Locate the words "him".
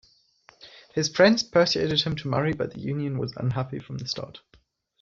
2.01-2.15